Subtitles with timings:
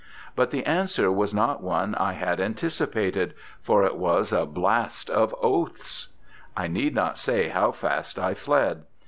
[0.35, 5.35] But the answer was not one I had anticipated, for it was a blast of
[5.43, 6.07] oaths.
[6.57, 8.85] I need not say how fast I fled.